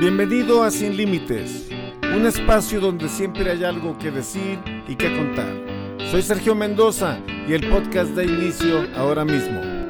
Bienvenido 0.00 0.62
a 0.62 0.70
Sin 0.70 0.96
Límites, 0.96 1.66
un 2.14 2.24
espacio 2.24 2.80
donde 2.80 3.08
siempre 3.08 3.50
hay 3.50 3.64
algo 3.64 3.98
que 3.98 4.12
decir 4.12 4.60
y 4.86 4.94
que 4.94 5.12
contar. 5.16 5.52
Soy 6.12 6.22
Sergio 6.22 6.54
Mendoza 6.54 7.20
y 7.48 7.52
el 7.52 7.68
podcast 7.68 8.12
da 8.12 8.22
inicio 8.22 8.82
ahora 8.94 9.24
mismo. 9.24 9.60
En 9.60 9.88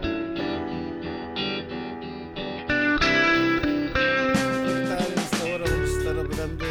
esta 5.18 5.44
hora 5.44 5.64
vamos 5.70 5.90
a 5.90 5.98
estar 5.98 6.18
hablando 6.18 6.64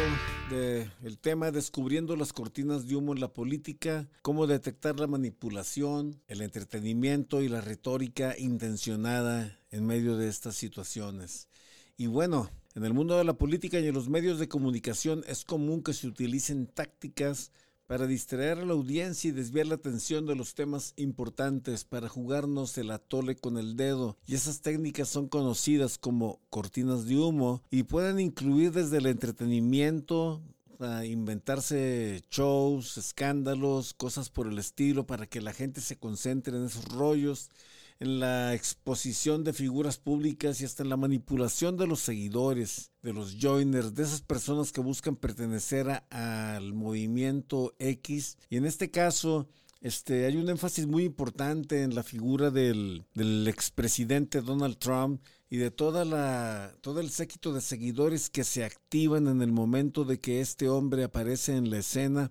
del 1.00 1.18
tema 1.20 1.52
descubriendo 1.52 2.16
las 2.16 2.32
cortinas 2.32 2.88
de 2.88 2.96
humo 2.96 3.12
en 3.12 3.20
la 3.20 3.32
política, 3.32 4.08
cómo 4.22 4.48
detectar 4.48 4.98
la 4.98 5.06
manipulación, 5.06 6.20
el 6.26 6.42
entretenimiento 6.42 7.40
y 7.40 7.48
la 7.48 7.60
retórica 7.60 8.36
intencionada 8.36 9.56
en 9.70 9.86
medio 9.86 10.16
de 10.16 10.28
estas 10.28 10.56
situaciones. 10.56 11.46
Y 11.96 12.08
bueno, 12.08 12.50
en 12.78 12.84
el 12.84 12.94
mundo 12.94 13.18
de 13.18 13.24
la 13.24 13.32
política 13.32 13.80
y 13.80 13.88
en 13.88 13.94
los 13.94 14.08
medios 14.08 14.38
de 14.38 14.46
comunicación 14.46 15.24
es 15.26 15.44
común 15.44 15.82
que 15.82 15.92
se 15.92 16.06
utilicen 16.06 16.68
tácticas 16.68 17.50
para 17.88 18.06
distraer 18.06 18.58
a 18.58 18.64
la 18.64 18.74
audiencia 18.74 19.28
y 19.28 19.32
desviar 19.32 19.66
la 19.66 19.74
atención 19.74 20.26
de 20.26 20.36
los 20.36 20.54
temas 20.54 20.92
importantes 20.94 21.82
para 21.82 22.08
jugarnos 22.08 22.78
el 22.78 22.92
atole 22.92 23.34
con 23.34 23.58
el 23.58 23.74
dedo. 23.74 24.16
Y 24.28 24.36
esas 24.36 24.60
técnicas 24.60 25.08
son 25.08 25.26
conocidas 25.26 25.98
como 25.98 26.38
cortinas 26.50 27.06
de 27.06 27.16
humo 27.16 27.64
y 27.68 27.82
pueden 27.82 28.20
incluir 28.20 28.70
desde 28.70 28.98
el 28.98 29.06
entretenimiento, 29.06 30.40
a 30.78 31.04
inventarse 31.04 32.22
shows, 32.30 32.96
escándalos, 32.96 33.92
cosas 33.92 34.30
por 34.30 34.46
el 34.46 34.60
estilo 34.60 35.04
para 35.04 35.26
que 35.26 35.40
la 35.40 35.52
gente 35.52 35.80
se 35.80 35.96
concentre 35.96 36.56
en 36.56 36.66
esos 36.66 36.84
rollos 36.84 37.50
en 38.00 38.20
la 38.20 38.54
exposición 38.54 39.42
de 39.42 39.52
figuras 39.52 39.98
públicas 39.98 40.60
y 40.60 40.64
hasta 40.64 40.82
en 40.82 40.88
la 40.88 40.96
manipulación 40.96 41.76
de 41.76 41.86
los 41.86 42.00
seguidores, 42.00 42.92
de 43.02 43.12
los 43.12 43.36
joiners, 43.40 43.94
de 43.94 44.04
esas 44.04 44.22
personas 44.22 44.72
que 44.72 44.80
buscan 44.80 45.16
pertenecer 45.16 46.04
al 46.10 46.74
movimiento 46.74 47.74
X. 47.78 48.38
Y 48.48 48.56
en 48.56 48.66
este 48.66 48.90
caso, 48.90 49.48
este, 49.80 50.26
hay 50.26 50.36
un 50.36 50.48
énfasis 50.48 50.86
muy 50.86 51.04
importante 51.04 51.82
en 51.82 51.94
la 51.94 52.02
figura 52.02 52.50
del, 52.50 53.04
del 53.14 53.48
expresidente 53.48 54.42
Donald 54.42 54.78
Trump 54.78 55.20
y 55.50 55.56
de 55.56 55.70
toda 55.70 56.04
la, 56.04 56.76
todo 56.80 57.00
el 57.00 57.10
séquito 57.10 57.52
de 57.52 57.60
seguidores 57.60 58.30
que 58.30 58.44
se 58.44 58.64
activan 58.64 59.26
en 59.28 59.42
el 59.42 59.50
momento 59.50 60.04
de 60.04 60.20
que 60.20 60.40
este 60.40 60.68
hombre 60.68 61.04
aparece 61.04 61.56
en 61.56 61.70
la 61.70 61.78
escena 61.78 62.30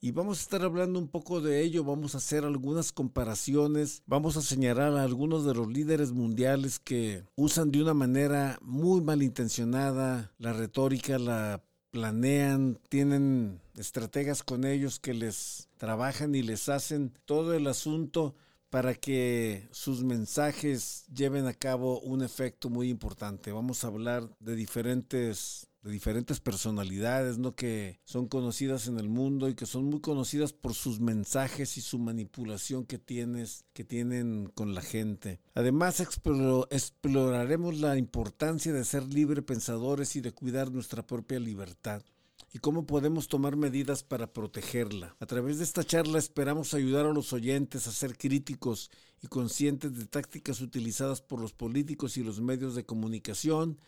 y 0.00 0.10
vamos 0.10 0.38
a 0.38 0.42
estar 0.42 0.62
hablando 0.62 0.98
un 0.98 1.08
poco 1.08 1.40
de 1.40 1.62
ello, 1.62 1.84
vamos 1.84 2.14
a 2.14 2.18
hacer 2.18 2.44
algunas 2.44 2.92
comparaciones, 2.92 4.02
vamos 4.06 4.36
a 4.36 4.42
señalar 4.42 4.96
a 4.96 5.02
algunos 5.02 5.44
de 5.44 5.54
los 5.54 5.68
líderes 5.68 6.12
mundiales 6.12 6.78
que 6.78 7.24
usan 7.34 7.70
de 7.70 7.82
una 7.82 7.94
manera 7.94 8.58
muy 8.62 9.00
malintencionada 9.00 10.32
la 10.38 10.52
retórica, 10.52 11.18
la 11.18 11.62
planean, 11.90 12.78
tienen 12.88 13.60
estrategas 13.74 14.42
con 14.42 14.64
ellos 14.64 15.00
que 15.00 15.14
les 15.14 15.68
trabajan 15.78 16.34
y 16.34 16.42
les 16.42 16.68
hacen 16.68 17.12
todo 17.24 17.54
el 17.54 17.66
asunto 17.66 18.34
para 18.68 18.94
que 18.94 19.68
sus 19.70 20.02
mensajes 20.02 21.06
lleven 21.06 21.46
a 21.46 21.54
cabo 21.54 22.00
un 22.00 22.22
efecto 22.22 22.68
muy 22.68 22.90
importante. 22.90 23.52
Vamos 23.52 23.84
a 23.84 23.86
hablar 23.86 24.28
de 24.40 24.56
diferentes 24.56 25.68
de 25.86 25.92
diferentes 25.92 26.40
personalidades, 26.40 27.38
¿no? 27.38 27.54
Que 27.54 28.00
son 28.04 28.26
conocidas 28.26 28.88
en 28.88 28.98
el 28.98 29.08
mundo 29.08 29.48
y 29.48 29.54
que 29.54 29.66
son 29.66 29.84
muy 29.84 30.00
conocidas 30.00 30.52
por 30.52 30.74
sus 30.74 30.98
mensajes 30.98 31.76
y 31.76 31.80
su 31.80 32.00
manipulación 32.00 32.84
que 32.84 32.98
tienes, 32.98 33.64
que 33.72 33.84
tienen 33.84 34.50
con 34.54 34.74
la 34.74 34.82
gente. 34.82 35.40
Además, 35.54 36.00
exploraremos 36.00 37.78
la 37.78 37.96
importancia 37.96 38.72
de 38.72 38.84
ser 38.84 39.04
libre 39.04 39.42
pensadores 39.42 40.16
y 40.16 40.20
de 40.20 40.32
cuidar 40.32 40.72
nuestra 40.72 41.06
propia 41.06 41.38
libertad 41.38 42.02
y 42.52 42.58
cómo 42.58 42.84
podemos 42.84 43.28
tomar 43.28 43.56
medidas 43.56 44.02
para 44.02 44.32
protegerla. 44.32 45.14
A 45.20 45.26
través 45.26 45.58
de 45.58 45.64
esta 45.64 45.84
charla 45.84 46.18
esperamos 46.18 46.74
ayudar 46.74 47.06
a 47.06 47.12
los 47.12 47.32
oyentes 47.32 47.86
a 47.86 47.92
ser 47.92 48.18
críticos 48.18 48.90
y 49.22 49.28
conscientes 49.28 49.96
de 49.96 50.06
tácticas 50.06 50.60
utilizadas 50.60 51.22
por 51.22 51.40
los 51.40 51.52
políticos 51.52 52.16
y 52.16 52.24
los 52.24 52.40
medios 52.40 52.74
de 52.74 52.84
comunicación 52.84 53.78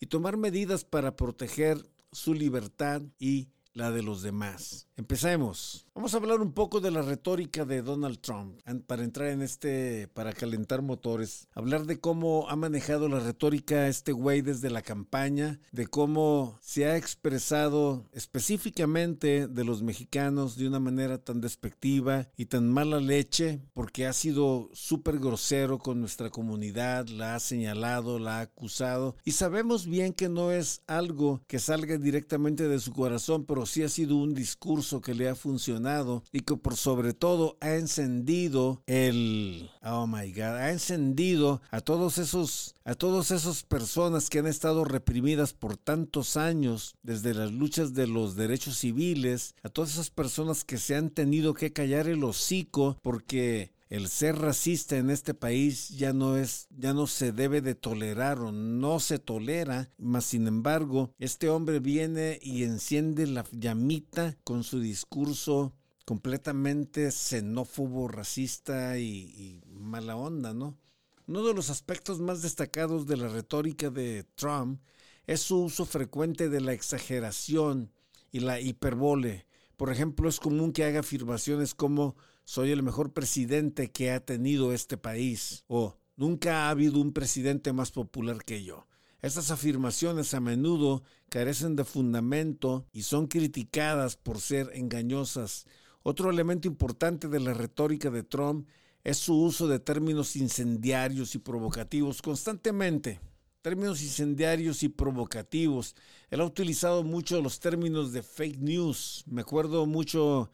y 0.00 0.06
tomar 0.06 0.36
medidas 0.36 0.84
para 0.84 1.16
proteger 1.16 1.84
su 2.12 2.34
libertad 2.34 3.02
y 3.18 3.48
la 3.78 3.92
de 3.92 4.02
los 4.02 4.22
demás. 4.22 4.88
Empecemos. 4.96 5.86
Vamos 5.94 6.12
a 6.12 6.16
hablar 6.16 6.40
un 6.40 6.52
poco 6.52 6.80
de 6.80 6.90
la 6.90 7.02
retórica 7.02 7.64
de 7.64 7.82
Donald 7.82 8.18
Trump 8.20 8.60
para 8.86 9.04
entrar 9.04 9.28
en 9.28 9.42
este, 9.42 10.08
para 10.08 10.32
calentar 10.32 10.82
motores. 10.82 11.48
Hablar 11.52 11.86
de 11.86 12.00
cómo 12.00 12.48
ha 12.48 12.56
manejado 12.56 13.08
la 13.08 13.20
retórica 13.20 13.86
este 13.86 14.10
güey 14.10 14.42
desde 14.42 14.70
la 14.70 14.82
campaña, 14.82 15.60
de 15.70 15.86
cómo 15.86 16.58
se 16.60 16.86
ha 16.86 16.96
expresado 16.96 18.04
específicamente 18.12 19.46
de 19.46 19.64
los 19.64 19.82
mexicanos 19.82 20.56
de 20.56 20.66
una 20.66 20.80
manera 20.80 21.18
tan 21.18 21.40
despectiva 21.40 22.28
y 22.36 22.46
tan 22.46 22.68
mala 22.68 22.98
leche, 22.98 23.60
porque 23.72 24.06
ha 24.06 24.12
sido 24.12 24.70
súper 24.72 25.18
grosero 25.20 25.78
con 25.78 26.00
nuestra 26.00 26.30
comunidad, 26.30 27.06
la 27.06 27.36
ha 27.36 27.40
señalado, 27.40 28.18
la 28.18 28.38
ha 28.38 28.42
acusado 28.42 29.16
y 29.24 29.32
sabemos 29.32 29.86
bien 29.86 30.12
que 30.12 30.28
no 30.28 30.50
es 30.50 30.82
algo 30.88 31.40
que 31.46 31.60
salga 31.60 31.98
directamente 31.98 32.66
de 32.66 32.80
su 32.80 32.92
corazón, 32.92 33.44
pero 33.44 33.66
sí 33.68 33.82
ha 33.82 33.88
sido 33.88 34.16
un 34.16 34.34
discurso 34.34 35.00
que 35.00 35.14
le 35.14 35.28
ha 35.28 35.34
funcionado 35.34 36.22
y 36.32 36.40
que 36.40 36.56
por 36.56 36.76
sobre 36.76 37.12
todo 37.12 37.56
ha 37.60 37.74
encendido 37.74 38.82
el 38.86 39.70
oh 39.82 40.06
my 40.06 40.32
god, 40.32 40.56
ha 40.56 40.70
encendido 40.70 41.60
a 41.70 41.80
todos 41.80 42.18
esos 42.18 42.74
a 42.84 42.94
todas 42.94 43.30
esas 43.30 43.62
personas 43.62 44.30
que 44.30 44.38
han 44.38 44.46
estado 44.46 44.84
reprimidas 44.84 45.52
por 45.52 45.76
tantos 45.76 46.36
años 46.36 46.96
desde 47.02 47.34
las 47.34 47.52
luchas 47.52 47.94
de 47.94 48.06
los 48.06 48.34
derechos 48.34 48.78
civiles, 48.78 49.54
a 49.62 49.68
todas 49.68 49.92
esas 49.92 50.10
personas 50.10 50.64
que 50.64 50.78
se 50.78 50.94
han 50.94 51.10
tenido 51.10 51.54
que 51.54 51.72
callar 51.72 52.08
el 52.08 52.24
hocico 52.24 52.98
porque 53.02 53.72
el 53.88 54.08
ser 54.08 54.38
racista 54.38 54.96
en 54.96 55.10
este 55.10 55.34
país 55.34 55.88
ya 55.90 56.12
no 56.12 56.36
es, 56.36 56.66
ya 56.70 56.92
no 56.92 57.06
se 57.06 57.32
debe 57.32 57.60
de 57.60 57.74
tolerar 57.74 58.38
o 58.40 58.52
no 58.52 59.00
se 59.00 59.18
tolera, 59.18 59.90
mas 59.96 60.26
sin 60.26 60.46
embargo, 60.46 61.14
este 61.18 61.48
hombre 61.48 61.80
viene 61.80 62.38
y 62.42 62.64
enciende 62.64 63.26
la 63.26 63.44
llamita 63.52 64.36
con 64.44 64.62
su 64.62 64.80
discurso 64.80 65.74
completamente 66.04 67.10
xenófobo, 67.10 68.08
racista 68.08 68.98
y, 68.98 69.60
mala 69.66 70.16
onda, 70.16 70.54
¿no? 70.54 70.78
Uno 71.26 71.46
de 71.46 71.52
los 71.52 71.68
aspectos 71.68 72.18
más 72.18 72.40
destacados 72.40 73.06
de 73.06 73.18
la 73.18 73.28
retórica 73.28 73.90
de 73.90 74.24
Trump 74.34 74.80
es 75.26 75.40
su 75.40 75.64
uso 75.64 75.84
frecuente 75.84 76.48
de 76.48 76.62
la 76.62 76.72
exageración 76.72 77.92
y 78.32 78.40
la 78.40 78.58
hiperbole. 78.58 79.46
Por 79.78 79.92
ejemplo, 79.92 80.28
es 80.28 80.40
común 80.40 80.72
que 80.72 80.82
haga 80.82 81.00
afirmaciones 81.00 81.72
como 81.72 82.16
soy 82.42 82.72
el 82.72 82.82
mejor 82.82 83.12
presidente 83.12 83.92
que 83.92 84.10
ha 84.10 84.18
tenido 84.18 84.72
este 84.72 84.96
país 84.96 85.62
o 85.68 85.96
nunca 86.16 86.66
ha 86.66 86.70
habido 86.70 87.00
un 87.00 87.12
presidente 87.12 87.72
más 87.72 87.92
popular 87.92 88.42
que 88.44 88.64
yo. 88.64 88.88
Estas 89.22 89.52
afirmaciones 89.52 90.34
a 90.34 90.40
menudo 90.40 91.04
carecen 91.28 91.76
de 91.76 91.84
fundamento 91.84 92.86
y 92.92 93.02
son 93.02 93.28
criticadas 93.28 94.16
por 94.16 94.40
ser 94.40 94.72
engañosas. 94.74 95.64
Otro 96.02 96.28
elemento 96.28 96.66
importante 96.66 97.28
de 97.28 97.38
la 97.38 97.54
retórica 97.54 98.10
de 98.10 98.24
Trump 98.24 98.66
es 99.04 99.18
su 99.18 99.40
uso 99.40 99.68
de 99.68 99.78
términos 99.78 100.34
incendiarios 100.34 101.36
y 101.36 101.38
provocativos 101.38 102.20
constantemente. 102.20 103.20
Términos 103.68 104.00
incendiarios 104.00 104.82
y 104.82 104.88
provocativos. 104.88 105.94
Él 106.30 106.40
ha 106.40 106.46
utilizado 106.46 107.04
mucho 107.04 107.42
los 107.42 107.60
términos 107.60 108.14
de 108.14 108.22
fake 108.22 108.60
news. 108.60 109.24
Me 109.26 109.42
acuerdo 109.42 109.84
mucho 109.84 110.50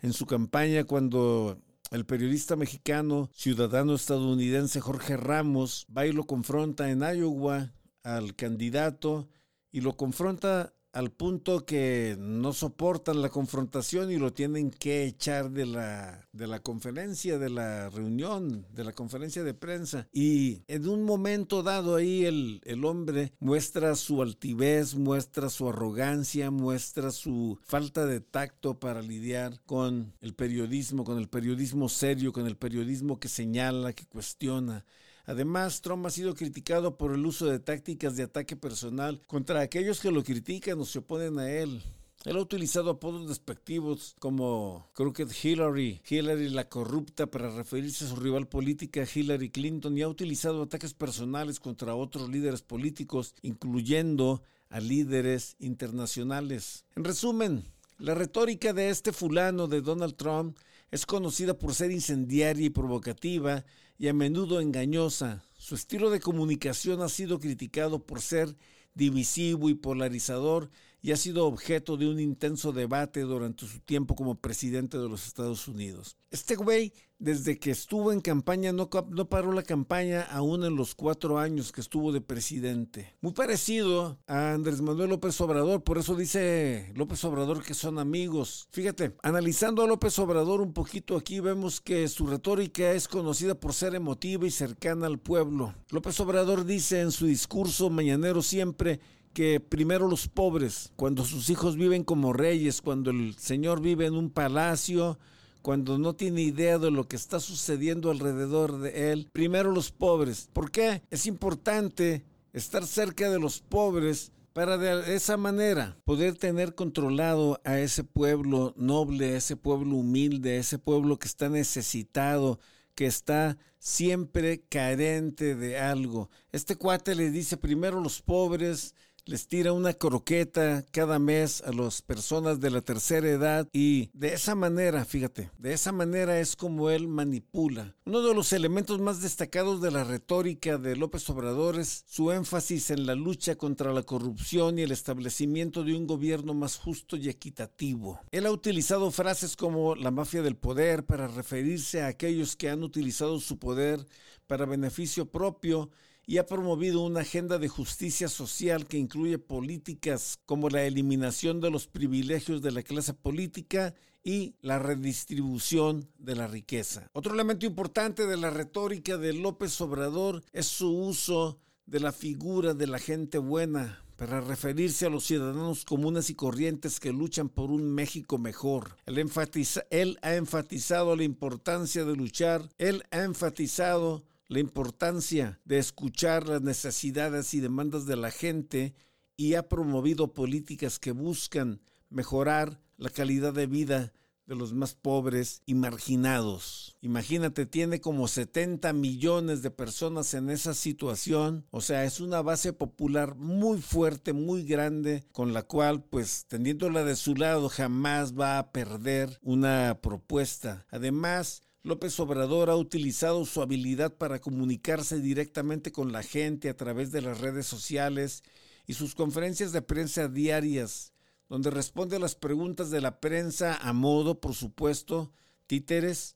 en 0.00 0.12
su 0.12 0.26
campaña 0.26 0.84
cuando 0.84 1.62
el 1.90 2.04
periodista 2.04 2.56
mexicano, 2.56 3.30
ciudadano 3.32 3.94
estadounidense 3.94 4.82
Jorge 4.82 5.16
Ramos, 5.16 5.86
va 5.96 6.04
y 6.04 6.12
lo 6.12 6.24
confronta 6.24 6.90
en 6.90 7.00
Iowa 7.00 7.72
al 8.02 8.36
candidato 8.36 9.30
y 9.72 9.80
lo 9.80 9.96
confronta 9.96 10.74
al 10.98 11.12
punto 11.12 11.64
que 11.64 12.16
no 12.18 12.52
soportan 12.52 13.22
la 13.22 13.28
confrontación 13.28 14.10
y 14.10 14.16
lo 14.16 14.32
tienen 14.32 14.72
que 14.72 15.04
echar 15.04 15.52
de 15.52 15.64
la, 15.64 16.26
de 16.32 16.48
la 16.48 16.58
conferencia, 16.58 17.38
de 17.38 17.50
la 17.50 17.88
reunión, 17.88 18.66
de 18.74 18.82
la 18.82 18.92
conferencia 18.92 19.44
de 19.44 19.54
prensa. 19.54 20.08
Y 20.12 20.64
en 20.66 20.88
un 20.88 21.04
momento 21.04 21.62
dado 21.62 21.94
ahí 21.94 22.24
el, 22.24 22.60
el 22.64 22.84
hombre 22.84 23.32
muestra 23.38 23.94
su 23.94 24.22
altivez, 24.22 24.96
muestra 24.96 25.50
su 25.50 25.68
arrogancia, 25.68 26.50
muestra 26.50 27.12
su 27.12 27.60
falta 27.62 28.04
de 28.04 28.18
tacto 28.18 28.80
para 28.80 29.00
lidiar 29.00 29.60
con 29.66 30.12
el 30.20 30.34
periodismo, 30.34 31.04
con 31.04 31.18
el 31.18 31.28
periodismo 31.28 31.88
serio, 31.88 32.32
con 32.32 32.48
el 32.48 32.56
periodismo 32.56 33.20
que 33.20 33.28
señala, 33.28 33.92
que 33.92 34.04
cuestiona. 34.04 34.84
Además, 35.28 35.82
Trump 35.82 36.06
ha 36.06 36.10
sido 36.10 36.34
criticado 36.34 36.96
por 36.96 37.12
el 37.12 37.26
uso 37.26 37.44
de 37.44 37.58
tácticas 37.58 38.16
de 38.16 38.22
ataque 38.22 38.56
personal 38.56 39.20
contra 39.26 39.60
aquellos 39.60 40.00
que 40.00 40.10
lo 40.10 40.24
critican 40.24 40.80
o 40.80 40.86
se 40.86 41.00
oponen 41.00 41.38
a 41.38 41.50
él. 41.50 41.82
Él 42.24 42.36
ha 42.38 42.40
utilizado 42.40 42.88
apodos 42.88 43.28
despectivos 43.28 44.16
como 44.20 44.88
Crooked 44.94 45.28
Hillary, 45.30 46.00
Hillary 46.08 46.48
la 46.48 46.70
corrupta 46.70 47.26
para 47.26 47.50
referirse 47.50 48.06
a 48.06 48.08
su 48.08 48.16
rival 48.16 48.48
política 48.48 49.06
Hillary 49.14 49.50
Clinton 49.50 49.98
y 49.98 50.02
ha 50.02 50.08
utilizado 50.08 50.62
ataques 50.62 50.94
personales 50.94 51.60
contra 51.60 51.94
otros 51.94 52.30
líderes 52.30 52.62
políticos, 52.62 53.34
incluyendo 53.42 54.42
a 54.70 54.80
líderes 54.80 55.56
internacionales. 55.58 56.86
En 56.96 57.04
resumen, 57.04 57.64
la 57.98 58.14
retórica 58.14 58.72
de 58.72 58.88
este 58.88 59.12
fulano 59.12 59.66
de 59.66 59.82
Donald 59.82 60.16
Trump 60.16 60.56
es 60.90 61.04
conocida 61.04 61.52
por 61.52 61.74
ser 61.74 61.90
incendiaria 61.90 62.64
y 62.64 62.70
provocativa 62.70 63.66
y 63.98 64.08
a 64.08 64.14
menudo 64.14 64.60
engañosa. 64.60 65.42
Su 65.58 65.74
estilo 65.74 66.10
de 66.10 66.20
comunicación 66.20 67.02
ha 67.02 67.08
sido 67.08 67.40
criticado 67.40 67.98
por 67.98 68.20
ser 68.20 68.56
divisivo 68.94 69.68
y 69.68 69.74
polarizador 69.74 70.70
y 71.00 71.12
ha 71.12 71.16
sido 71.16 71.46
objeto 71.46 71.96
de 71.96 72.08
un 72.08 72.18
intenso 72.18 72.72
debate 72.72 73.20
durante 73.20 73.66
su 73.66 73.80
tiempo 73.80 74.14
como 74.16 74.34
presidente 74.34 74.98
de 74.98 75.08
los 75.08 75.26
Estados 75.26 75.68
Unidos. 75.68 76.16
Este 76.30 76.56
güey, 76.56 76.92
desde 77.18 77.58
que 77.58 77.70
estuvo 77.70 78.12
en 78.12 78.20
campaña, 78.20 78.72
no, 78.72 78.90
no, 79.08 79.28
paró 79.28 79.52
la 79.52 79.62
campaña 79.62 80.22
aún 80.22 80.64
en 80.64 80.76
los 80.76 80.94
cuatro 80.94 81.38
años 81.38 81.72
que 81.72 81.80
estuvo 81.80 82.12
de 82.12 82.20
presidente. 82.20 83.14
Muy 83.20 83.32
parecido 83.32 84.18
a 84.26 84.52
Andrés 84.52 84.82
Manuel 84.82 85.10
López 85.10 85.40
Obrador, 85.40 85.82
por 85.82 85.98
eso 85.98 86.14
dice 86.16 86.92
López 86.94 87.24
Obrador 87.24 87.62
que 87.62 87.74
son 87.74 87.98
amigos. 87.98 88.68
Fíjate, 88.72 89.14
analizando 89.22 89.82
a 89.82 89.86
López 89.86 90.18
Obrador 90.18 90.60
un 90.60 90.72
poquito 90.72 91.16
aquí, 91.16 91.40
vemos 91.40 91.80
que 91.80 92.08
su 92.08 92.26
retórica 92.26 92.92
es 92.92 93.08
conocida 93.08 93.54
por 93.54 93.72
ser 93.72 93.94
emotiva 93.94 94.46
y 94.46 94.50
cercana 94.50 95.06
al 95.06 95.18
pueblo. 95.18 95.74
López 95.90 96.18
Obrador 96.20 96.66
dice 96.66 97.00
en 97.00 97.12
su 97.12 97.26
discurso 97.26 97.88
mañanero 97.88 98.42
siempre, 98.42 99.00
que 99.32 99.60
primero 99.60 100.08
los 100.08 100.28
pobres, 100.28 100.92
cuando 100.96 101.24
sus 101.24 101.50
hijos 101.50 101.76
viven 101.76 102.04
como 102.04 102.32
reyes, 102.32 102.82
cuando 102.82 103.10
el 103.10 103.36
Señor 103.36 103.80
vive 103.80 104.06
en 104.06 104.14
un 104.14 104.30
palacio, 104.30 105.18
cuando 105.62 105.98
no 105.98 106.14
tiene 106.14 106.42
idea 106.42 106.78
de 106.78 106.90
lo 106.90 107.08
que 107.08 107.16
está 107.16 107.40
sucediendo 107.40 108.10
alrededor 108.10 108.78
de 108.78 109.12
él, 109.12 109.28
primero 109.32 109.72
los 109.72 109.90
pobres. 109.90 110.48
¿Por 110.52 110.70
qué? 110.70 111.02
Es 111.10 111.26
importante 111.26 112.24
estar 112.52 112.86
cerca 112.86 113.30
de 113.30 113.38
los 113.38 113.60
pobres 113.60 114.32
para 114.52 114.78
de 114.78 115.14
esa 115.14 115.36
manera 115.36 115.96
poder 116.04 116.34
tener 116.34 116.74
controlado 116.74 117.60
a 117.64 117.78
ese 117.78 118.02
pueblo 118.02 118.74
noble, 118.76 119.36
ese 119.36 119.56
pueblo 119.56 119.96
humilde, 119.96 120.56
ese 120.56 120.78
pueblo 120.78 121.18
que 121.18 121.28
está 121.28 121.48
necesitado, 121.48 122.58
que 122.94 123.06
está 123.06 123.56
siempre 123.78 124.64
carente 124.68 125.54
de 125.54 125.78
algo. 125.78 126.30
Este 126.50 126.74
cuate 126.74 127.14
le 127.14 127.30
dice 127.30 127.56
primero 127.56 128.00
los 128.00 128.20
pobres, 128.20 128.94
les 129.28 129.46
tira 129.46 129.74
una 129.74 129.92
croqueta 129.92 130.86
cada 130.90 131.18
mes 131.18 131.60
a 131.60 131.70
las 131.70 132.00
personas 132.00 132.60
de 132.60 132.70
la 132.70 132.80
tercera 132.80 133.28
edad 133.28 133.68
y 133.74 134.08
de 134.14 134.32
esa 134.32 134.54
manera, 134.54 135.04
fíjate, 135.04 135.50
de 135.58 135.74
esa 135.74 135.92
manera 135.92 136.40
es 136.40 136.56
como 136.56 136.88
él 136.88 137.08
manipula. 137.08 137.94
Uno 138.06 138.22
de 138.22 138.32
los 138.32 138.54
elementos 138.54 138.98
más 139.00 139.20
destacados 139.20 139.82
de 139.82 139.90
la 139.90 140.02
retórica 140.02 140.78
de 140.78 140.96
López 140.96 141.28
Obrador 141.28 141.78
es 141.78 142.04
su 142.06 142.32
énfasis 142.32 142.90
en 142.90 143.04
la 143.04 143.14
lucha 143.14 143.56
contra 143.56 143.92
la 143.92 144.02
corrupción 144.02 144.78
y 144.78 144.82
el 144.82 144.92
establecimiento 144.92 145.84
de 145.84 145.94
un 145.94 146.06
gobierno 146.06 146.54
más 146.54 146.76
justo 146.76 147.14
y 147.18 147.28
equitativo. 147.28 148.20
Él 148.30 148.46
ha 148.46 148.50
utilizado 148.50 149.10
frases 149.10 149.56
como 149.56 149.94
la 149.94 150.10
mafia 150.10 150.40
del 150.40 150.56
poder 150.56 151.04
para 151.04 151.28
referirse 151.28 152.00
a 152.00 152.06
aquellos 152.06 152.56
que 152.56 152.70
han 152.70 152.82
utilizado 152.82 153.40
su 153.40 153.58
poder 153.58 154.06
para 154.46 154.64
beneficio 154.64 155.30
propio 155.30 155.90
y 156.28 156.36
ha 156.36 156.44
promovido 156.44 157.00
una 157.00 157.20
agenda 157.20 157.58
de 157.58 157.68
justicia 157.68 158.28
social 158.28 158.86
que 158.86 158.98
incluye 158.98 159.38
políticas 159.38 160.38
como 160.44 160.68
la 160.68 160.84
eliminación 160.84 161.62
de 161.62 161.70
los 161.70 161.86
privilegios 161.86 162.60
de 162.60 162.70
la 162.70 162.82
clase 162.82 163.14
política 163.14 163.94
y 164.22 164.54
la 164.60 164.78
redistribución 164.78 166.06
de 166.18 166.36
la 166.36 166.46
riqueza. 166.46 167.08
Otro 167.14 167.32
elemento 167.32 167.64
importante 167.64 168.26
de 168.26 168.36
la 168.36 168.50
retórica 168.50 169.16
de 169.16 169.32
López 169.32 169.80
Obrador 169.80 170.44
es 170.52 170.66
su 170.66 170.94
uso 170.94 171.60
de 171.86 172.00
la 172.00 172.12
figura 172.12 172.74
de 172.74 172.88
la 172.88 172.98
gente 172.98 173.38
buena 173.38 174.04
para 174.16 174.42
referirse 174.42 175.06
a 175.06 175.10
los 175.10 175.24
ciudadanos 175.24 175.86
comunes 175.86 176.28
y 176.28 176.34
corrientes 176.34 177.00
que 177.00 177.10
luchan 177.10 177.48
por 177.48 177.70
un 177.70 177.90
México 177.94 178.36
mejor. 178.36 178.96
Él, 179.06 180.18
ha 180.20 180.34
enfatizado 180.34 181.16
la 181.16 181.24
importancia 181.24 182.04
de 182.04 182.16
luchar, 182.16 182.68
él 182.76 183.02
ha 183.12 183.22
enfatizado 183.22 184.24
la 184.48 184.60
importancia 184.60 185.60
de 185.64 185.78
escuchar 185.78 186.48
las 186.48 186.62
necesidades 186.62 187.54
y 187.54 187.60
demandas 187.60 188.06
de 188.06 188.16
la 188.16 188.30
gente 188.30 188.94
y 189.36 189.54
ha 189.54 189.68
promovido 189.68 190.32
políticas 190.32 190.98
que 190.98 191.12
buscan 191.12 191.80
mejorar 192.08 192.80
la 192.96 193.10
calidad 193.10 193.52
de 193.52 193.66
vida 193.66 194.12
de 194.46 194.56
los 194.56 194.72
más 194.72 194.94
pobres 194.94 195.62
y 195.66 195.74
marginados. 195.74 196.96
Imagínate, 197.02 197.66
tiene 197.66 198.00
como 198.00 198.26
70 198.26 198.94
millones 198.94 199.60
de 199.60 199.70
personas 199.70 200.32
en 200.32 200.48
esa 200.48 200.72
situación, 200.72 201.66
o 201.70 201.82
sea, 201.82 202.04
es 202.04 202.18
una 202.18 202.40
base 202.40 202.72
popular 202.72 203.34
muy 203.36 203.82
fuerte, 203.82 204.32
muy 204.32 204.64
grande, 204.64 205.26
con 205.32 205.52
la 205.52 205.64
cual, 205.64 206.02
pues, 206.02 206.46
teniéndola 206.48 207.04
de 207.04 207.16
su 207.16 207.34
lado, 207.36 207.68
jamás 207.68 208.38
va 208.38 208.58
a 208.58 208.72
perder 208.72 209.38
una 209.42 210.00
propuesta. 210.00 210.86
Además, 210.90 211.62
López 211.88 212.20
Obrador 212.20 212.68
ha 212.68 212.76
utilizado 212.76 213.46
su 213.46 213.62
habilidad 213.62 214.14
para 214.14 214.40
comunicarse 214.40 215.20
directamente 215.20 215.90
con 215.90 216.12
la 216.12 216.22
gente 216.22 216.68
a 216.68 216.76
través 216.76 217.12
de 217.12 217.22
las 217.22 217.40
redes 217.40 217.66
sociales 217.66 218.42
y 218.86 218.92
sus 218.92 219.14
conferencias 219.14 219.72
de 219.72 219.80
prensa 219.80 220.28
diarias, 220.28 221.14
donde 221.48 221.70
responde 221.70 222.16
a 222.16 222.18
las 222.18 222.34
preguntas 222.34 222.90
de 222.90 223.00
la 223.00 223.20
prensa 223.20 223.74
a 223.80 223.94
modo, 223.94 224.38
por 224.38 224.54
supuesto, 224.54 225.32
títeres 225.66 226.34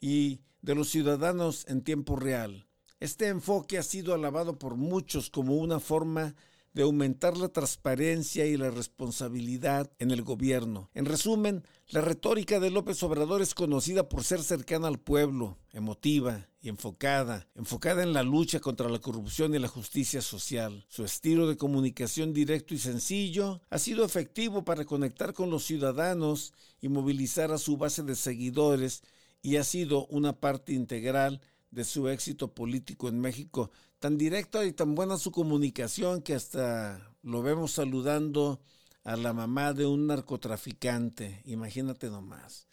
y 0.00 0.40
de 0.60 0.76
los 0.76 0.88
ciudadanos 0.88 1.66
en 1.66 1.82
tiempo 1.82 2.14
real. 2.14 2.68
Este 3.00 3.26
enfoque 3.26 3.78
ha 3.78 3.82
sido 3.82 4.14
alabado 4.14 4.56
por 4.60 4.76
muchos 4.76 5.30
como 5.30 5.56
una 5.56 5.80
forma 5.80 6.36
de 6.72 6.82
aumentar 6.82 7.36
la 7.36 7.48
transparencia 7.48 8.46
y 8.46 8.56
la 8.56 8.70
responsabilidad 8.70 9.90
en 9.98 10.10
el 10.10 10.22
gobierno. 10.22 10.90
En 10.94 11.04
resumen, 11.04 11.64
la 11.88 12.00
retórica 12.00 12.60
de 12.60 12.70
López 12.70 13.02
Obrador 13.02 13.42
es 13.42 13.54
conocida 13.54 14.08
por 14.08 14.24
ser 14.24 14.42
cercana 14.42 14.88
al 14.88 14.98
pueblo, 14.98 15.58
emotiva 15.70 16.48
y 16.60 16.68
enfocada, 16.68 17.48
enfocada 17.54 18.02
en 18.02 18.12
la 18.12 18.22
lucha 18.22 18.60
contra 18.60 18.88
la 18.88 19.00
corrupción 19.00 19.54
y 19.54 19.58
la 19.58 19.68
justicia 19.68 20.22
social. 20.22 20.86
Su 20.88 21.04
estilo 21.04 21.46
de 21.46 21.56
comunicación 21.56 22.32
directo 22.32 22.74
y 22.74 22.78
sencillo 22.78 23.60
ha 23.68 23.78
sido 23.78 24.04
efectivo 24.04 24.64
para 24.64 24.84
conectar 24.84 25.34
con 25.34 25.50
los 25.50 25.64
ciudadanos 25.64 26.54
y 26.80 26.88
movilizar 26.88 27.52
a 27.52 27.58
su 27.58 27.76
base 27.76 28.02
de 28.02 28.14
seguidores 28.14 29.02
y 29.42 29.56
ha 29.56 29.64
sido 29.64 30.06
una 30.06 30.32
parte 30.32 30.72
integral 30.72 31.40
de 31.70 31.84
su 31.84 32.08
éxito 32.08 32.54
político 32.54 33.08
en 33.08 33.20
México. 33.20 33.70
Tan 34.02 34.18
directa 34.18 34.64
y 34.64 34.72
tan 34.72 34.96
buena 34.96 35.16
su 35.16 35.30
comunicación 35.30 36.22
que 36.22 36.34
hasta 36.34 37.08
lo 37.22 37.40
vemos 37.40 37.70
saludando 37.70 38.60
a 39.04 39.14
la 39.14 39.32
mamá 39.32 39.74
de 39.74 39.86
un 39.86 40.08
narcotraficante. 40.08 41.40
Imagínate 41.44 42.10
nomás. 42.10 42.66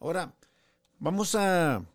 Ahora, 0.00 0.34
vamos 0.98 1.36
a 1.36 1.86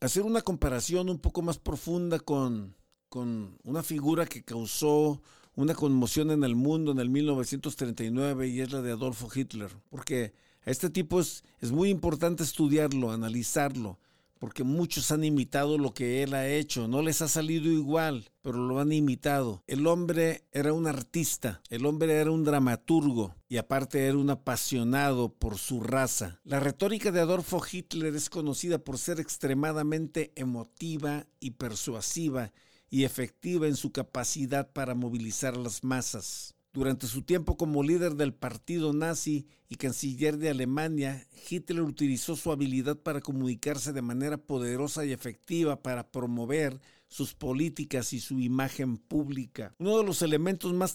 hacer 0.00 0.22
una 0.22 0.42
comparación 0.42 1.10
un 1.10 1.18
poco 1.18 1.42
más 1.42 1.58
profunda 1.58 2.20
con, 2.20 2.76
con 3.08 3.58
una 3.64 3.82
figura 3.82 4.26
que 4.26 4.44
causó 4.44 5.20
una 5.56 5.74
conmoción 5.74 6.30
en 6.30 6.44
el 6.44 6.54
mundo 6.54 6.92
en 6.92 7.00
el 7.00 7.10
1939 7.10 8.46
y 8.46 8.60
es 8.60 8.70
la 8.70 8.80
de 8.80 8.92
Adolfo 8.92 9.28
Hitler. 9.34 9.72
Porque 9.90 10.34
a 10.64 10.70
este 10.70 10.88
tipo 10.88 11.18
es, 11.18 11.42
es 11.58 11.72
muy 11.72 11.90
importante 11.90 12.44
estudiarlo, 12.44 13.10
analizarlo 13.10 13.98
porque 14.38 14.64
muchos 14.64 15.10
han 15.10 15.24
imitado 15.24 15.78
lo 15.78 15.94
que 15.94 16.22
él 16.22 16.34
ha 16.34 16.48
hecho. 16.48 16.88
No 16.88 17.02
les 17.02 17.22
ha 17.22 17.28
salido 17.28 17.70
igual, 17.70 18.30
pero 18.42 18.58
lo 18.58 18.80
han 18.80 18.92
imitado. 18.92 19.62
El 19.66 19.86
hombre 19.86 20.44
era 20.52 20.72
un 20.72 20.86
artista, 20.86 21.62
el 21.70 21.86
hombre 21.86 22.14
era 22.14 22.30
un 22.30 22.44
dramaturgo 22.44 23.34
y 23.48 23.56
aparte 23.56 24.06
era 24.06 24.18
un 24.18 24.30
apasionado 24.30 25.32
por 25.32 25.58
su 25.58 25.80
raza. 25.80 26.40
La 26.44 26.60
retórica 26.60 27.10
de 27.12 27.20
Adolfo 27.20 27.62
Hitler 27.70 28.14
es 28.14 28.30
conocida 28.30 28.78
por 28.78 28.98
ser 28.98 29.20
extremadamente 29.20 30.32
emotiva 30.36 31.26
y 31.40 31.52
persuasiva 31.52 32.52
y 32.88 33.04
efectiva 33.04 33.66
en 33.66 33.76
su 33.76 33.92
capacidad 33.92 34.72
para 34.72 34.94
movilizar 34.94 35.56
las 35.56 35.82
masas. 35.84 36.55
Durante 36.76 37.06
su 37.06 37.22
tiempo 37.22 37.56
como 37.56 37.82
líder 37.82 38.16
del 38.16 38.34
partido 38.34 38.92
nazi 38.92 39.46
y 39.70 39.76
canciller 39.76 40.36
de 40.36 40.50
Alemania, 40.50 41.26
Hitler 41.48 41.80
utilizó 41.80 42.36
su 42.36 42.52
habilidad 42.52 42.98
para 42.98 43.22
comunicarse 43.22 43.94
de 43.94 44.02
manera 44.02 44.36
poderosa 44.36 45.06
y 45.06 45.12
efectiva 45.12 45.80
para 45.80 46.10
promover 46.10 46.78
sus 47.08 47.32
políticas 47.32 48.12
y 48.12 48.20
su 48.20 48.40
imagen 48.40 48.98
pública. 48.98 49.74
Uno 49.78 49.96
de 49.96 50.04
los 50.04 50.20
elementos 50.20 50.74
más, 50.74 50.94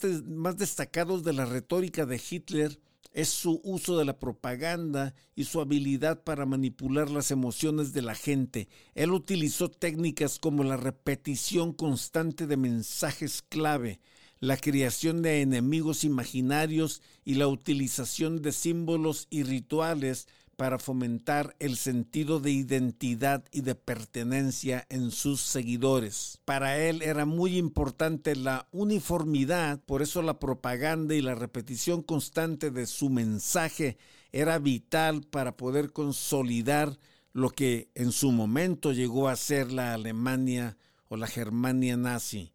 destacados 0.59 1.23
de 1.23 1.33
la 1.33 1.45
retórica 1.45 2.05
de 2.05 2.21
Hitler 2.29 2.79
es 3.11 3.29
su 3.29 3.59
uso 3.63 3.97
de 3.97 4.05
la 4.05 4.19
propaganda 4.19 5.15
y 5.35 5.45
su 5.45 5.61
habilidad 5.61 6.23
para 6.23 6.45
manipular 6.45 7.09
las 7.09 7.31
emociones 7.31 7.91
de 7.91 8.03
la 8.03 8.13
gente. 8.13 8.69
Él 8.93 9.13
utilizó 9.13 9.71
técnicas 9.71 10.37
como 10.37 10.63
la 10.63 10.77
repetición 10.77 11.73
constante 11.73 12.45
de 12.45 12.57
mensajes 12.57 13.41
clave, 13.41 13.99
la 14.41 14.57
creación 14.57 15.21
de 15.21 15.41
enemigos 15.41 16.03
imaginarios 16.03 17.01
y 17.23 17.35
la 17.35 17.47
utilización 17.47 18.41
de 18.41 18.51
símbolos 18.51 19.27
y 19.29 19.43
rituales 19.43 20.27
para 20.55 20.79
fomentar 20.79 21.55
el 21.59 21.77
sentido 21.77 22.39
de 22.39 22.51
identidad 22.51 23.45
y 23.51 23.61
de 23.61 23.75
pertenencia 23.75 24.85
en 24.89 25.11
sus 25.11 25.41
seguidores. 25.41 26.39
Para 26.43 26.77
él 26.79 27.03
era 27.03 27.25
muy 27.25 27.57
importante 27.57 28.35
la 28.35 28.67
uniformidad, 28.71 29.79
por 29.85 30.01
eso 30.01 30.23
la 30.23 30.39
propaganda 30.39 31.13
y 31.13 31.21
la 31.21 31.35
repetición 31.35 32.01
constante 32.01 32.71
de 32.71 32.87
su 32.87 33.09
mensaje 33.09 33.97
era 34.31 34.57
vital 34.57 35.21
para 35.21 35.55
poder 35.55 35.91
consolidar 35.93 36.97
lo 37.31 37.51
que 37.51 37.89
en 37.93 38.11
su 38.11 38.31
momento 38.31 38.91
llegó 38.91 39.29
a 39.29 39.35
ser 39.35 39.71
la 39.71 39.93
Alemania 39.93 40.77
o 41.09 41.17
la 41.17 41.27
Germania 41.27 41.95
nazi. 41.95 42.53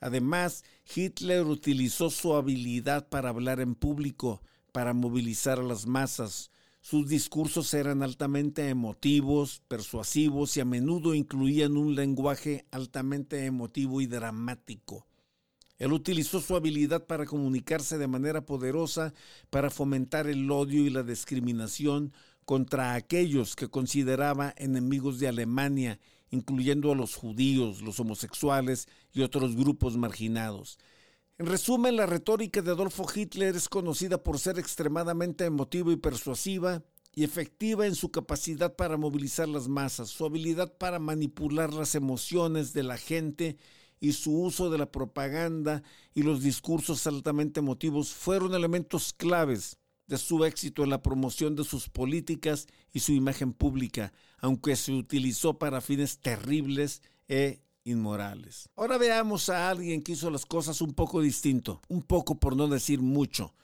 Además, 0.00 0.64
Hitler 0.94 1.44
utilizó 1.44 2.10
su 2.10 2.34
habilidad 2.34 3.08
para 3.08 3.30
hablar 3.30 3.60
en 3.60 3.74
público, 3.74 4.42
para 4.72 4.92
movilizar 4.92 5.58
a 5.58 5.62
las 5.62 5.86
masas, 5.86 6.50
sus 6.86 7.08
discursos 7.08 7.72
eran 7.72 8.02
altamente 8.02 8.68
emotivos, 8.68 9.62
persuasivos 9.68 10.54
y 10.58 10.60
a 10.60 10.66
menudo 10.66 11.14
incluían 11.14 11.78
un 11.78 11.94
lenguaje 11.94 12.66
altamente 12.70 13.46
emotivo 13.46 14.02
y 14.02 14.06
dramático. 14.06 15.06
Él 15.78 15.94
utilizó 15.94 16.42
su 16.42 16.54
habilidad 16.54 17.06
para 17.06 17.24
comunicarse 17.24 17.96
de 17.96 18.06
manera 18.06 18.44
poderosa 18.44 19.14
para 19.48 19.70
fomentar 19.70 20.26
el 20.26 20.50
odio 20.50 20.84
y 20.84 20.90
la 20.90 21.02
discriminación 21.02 22.12
contra 22.44 22.92
aquellos 22.92 23.56
que 23.56 23.68
consideraba 23.68 24.52
enemigos 24.58 25.18
de 25.18 25.28
Alemania, 25.28 25.98
incluyendo 26.34 26.92
a 26.92 26.94
los 26.94 27.14
judíos, 27.14 27.80
los 27.80 27.98
homosexuales 28.00 28.88
y 29.12 29.22
otros 29.22 29.56
grupos 29.56 29.96
marginados. 29.96 30.78
En 31.38 31.46
resumen, 31.46 31.96
la 31.96 32.06
retórica 32.06 32.60
de 32.60 32.70
Adolfo 32.70 33.06
Hitler 33.12 33.56
es 33.56 33.68
conocida 33.68 34.22
por 34.22 34.38
ser 34.38 34.58
extremadamente 34.58 35.44
emotiva 35.44 35.92
y 35.92 35.96
persuasiva 35.96 36.82
y 37.12 37.24
efectiva 37.24 37.86
en 37.86 37.94
su 37.94 38.10
capacidad 38.10 38.76
para 38.76 38.96
movilizar 38.96 39.48
las 39.48 39.68
masas, 39.68 40.10
su 40.10 40.26
habilidad 40.26 40.76
para 40.76 40.98
manipular 40.98 41.72
las 41.72 41.94
emociones 41.94 42.72
de 42.72 42.82
la 42.82 42.98
gente 42.98 43.56
y 44.00 44.12
su 44.12 44.38
uso 44.38 44.70
de 44.70 44.78
la 44.78 44.90
propaganda 44.90 45.82
y 46.12 46.22
los 46.22 46.42
discursos 46.42 47.06
altamente 47.06 47.60
emotivos 47.60 48.12
fueron 48.12 48.54
elementos 48.54 49.12
claves 49.12 49.78
de 50.06 50.18
su 50.18 50.44
éxito 50.44 50.84
en 50.84 50.90
la 50.90 51.02
promoción 51.02 51.56
de 51.56 51.64
sus 51.64 51.88
políticas 51.88 52.66
y 52.92 53.00
su 53.00 53.12
imagen 53.12 53.52
pública, 53.52 54.12
aunque 54.38 54.76
se 54.76 54.92
utilizó 54.92 55.58
para 55.58 55.80
fines 55.80 56.18
terribles 56.18 57.02
e 57.28 57.60
inmorales. 57.84 58.68
Ahora 58.76 58.98
veamos 58.98 59.48
a 59.48 59.70
alguien 59.70 60.02
que 60.02 60.12
hizo 60.12 60.30
las 60.30 60.46
cosas 60.46 60.80
un 60.80 60.92
poco 60.92 61.20
distinto, 61.20 61.80
un 61.88 62.02
poco 62.02 62.38
por 62.38 62.56
no 62.56 62.68
decir 62.68 63.00
mucho, 63.00 63.54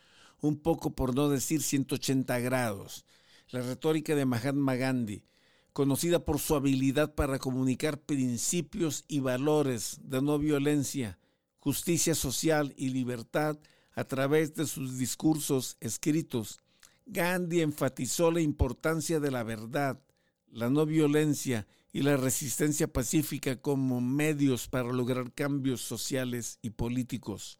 un 0.41 0.59
poco 0.59 0.95
por 0.95 1.15
no 1.15 1.29
decir 1.29 1.63
180 1.63 2.39
grados. 2.41 3.05
La 3.51 3.61
retórica 3.61 4.15
de 4.15 4.27
Mahatma 4.27 4.77
Gandhi, 4.77 5.25
conocida 5.73 6.25
por 6.25 6.39
su 6.39 6.55
habilidad 6.55 7.15
para 7.15 7.39
comunicar 7.39 8.01
principios 8.01 9.05
y 9.09 9.21
valores 9.21 9.99
de 10.03 10.23
no 10.23 10.39
violencia, 10.39 11.19
justicia 11.59 12.15
social 12.15 12.75
y 12.77 12.91
libertad 12.91 13.59
a 14.01 14.05
través 14.05 14.55
de 14.55 14.67
sus 14.67 14.97
discursos 14.97 15.77
escritos. 15.79 16.59
Gandhi 17.05 17.61
enfatizó 17.61 18.31
la 18.31 18.41
importancia 18.41 19.21
de 19.21 19.31
la 19.31 19.43
verdad, 19.43 20.01
la 20.49 20.71
no 20.71 20.87
violencia 20.87 21.67
y 21.93 22.01
la 22.01 22.17
resistencia 22.17 22.91
pacífica 22.91 23.61
como 23.61 24.01
medios 24.01 24.69
para 24.69 24.91
lograr 24.91 25.35
cambios 25.35 25.83
sociales 25.83 26.59
y 26.63 26.71
políticos. 26.71 27.59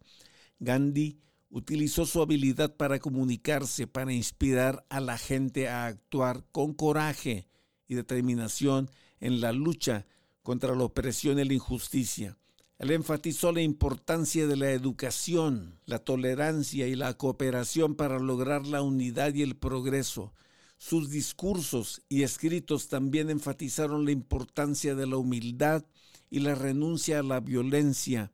Gandhi 0.59 1.19
utilizó 1.51 2.07
su 2.07 2.23
habilidad 2.23 2.75
para 2.75 2.97
comunicarse, 2.97 3.85
para 3.85 4.11
inspirar 4.11 4.83
a 4.89 4.99
la 4.99 5.19
gente 5.19 5.69
a 5.69 5.85
actuar 5.85 6.43
con 6.51 6.73
coraje 6.73 7.47
y 7.87 7.93
determinación 7.93 8.89
en 9.19 9.41
la 9.41 9.51
lucha 9.51 10.07
contra 10.41 10.75
la 10.75 10.85
opresión 10.85 11.37
y 11.37 11.45
la 11.45 11.53
injusticia. 11.53 12.35
Él 12.81 12.89
enfatizó 12.89 13.51
la 13.51 13.61
importancia 13.61 14.47
de 14.47 14.55
la 14.55 14.71
educación, 14.71 15.79
la 15.85 15.99
tolerancia 15.99 16.87
y 16.87 16.95
la 16.95 17.13
cooperación 17.13 17.93
para 17.93 18.17
lograr 18.17 18.65
la 18.65 18.81
unidad 18.81 19.35
y 19.35 19.43
el 19.43 19.55
progreso. 19.55 20.33
Sus 20.79 21.11
discursos 21.11 22.01
y 22.09 22.23
escritos 22.23 22.87
también 22.87 23.29
enfatizaron 23.29 24.03
la 24.03 24.11
importancia 24.11 24.95
de 24.95 25.05
la 25.05 25.17
humildad 25.17 25.85
y 26.31 26.39
la 26.39 26.55
renuncia 26.55 27.19
a 27.19 27.23
la 27.23 27.39
violencia 27.39 28.31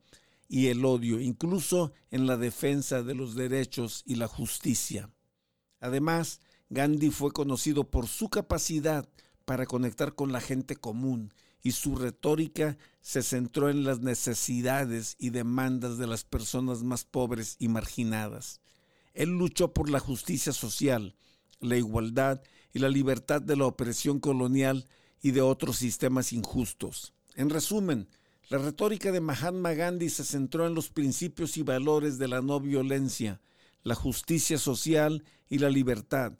y 0.47 0.67
el 0.67 0.85
odio, 0.85 1.19
incluso 1.19 1.91
en 2.09 2.25
la 2.25 2.37
defensa 2.37 3.03
de 3.03 3.15
los 3.15 3.35
derechos 3.35 4.01
y 4.05 4.15
la 4.15 4.29
justicia. 4.29 5.11
Además, 5.81 6.39
Gandhi 6.69 7.09
fue 7.09 7.33
conocido 7.33 7.91
por 7.91 8.07
su 8.07 8.29
capacidad 8.29 9.09
para 9.43 9.65
conectar 9.65 10.15
con 10.15 10.31
la 10.31 10.39
gente 10.39 10.77
común 10.77 11.33
y 11.67 11.73
su 11.73 11.97
retórica 11.97 12.77
se 13.01 13.21
centró 13.21 13.69
en 13.69 13.83
las 13.83 13.99
necesidades 13.99 15.17
y 15.19 15.31
demandas 15.31 15.97
de 15.97 16.07
las 16.07 16.23
personas 16.23 16.81
más 16.81 17.03
pobres 17.03 17.57
y 17.59 17.67
marginadas. 17.67 18.61
Él 19.13 19.31
luchó 19.31 19.73
por 19.73 19.89
la 19.89 19.99
justicia 19.99 20.53
social, 20.53 21.17
la 21.59 21.75
igualdad 21.75 22.41
y 22.71 22.79
la 22.79 22.87
libertad 22.87 23.41
de 23.41 23.57
la 23.57 23.65
opresión 23.65 24.21
colonial 24.21 24.87
y 25.21 25.31
de 25.31 25.41
otros 25.41 25.75
sistemas 25.75 26.31
injustos. 26.31 27.13
En 27.35 27.49
resumen, 27.49 28.07
la 28.47 28.59
retórica 28.59 29.11
de 29.11 29.19
Mahatma 29.19 29.73
Gandhi 29.73 30.09
se 30.09 30.23
centró 30.23 30.67
en 30.67 30.73
los 30.73 30.87
principios 30.87 31.57
y 31.57 31.63
valores 31.63 32.17
de 32.17 32.29
la 32.29 32.41
no 32.41 32.61
violencia, 32.61 33.41
la 33.83 33.95
justicia 33.95 34.57
social 34.57 35.25
y 35.49 35.57
la 35.57 35.69
libertad. 35.69 36.31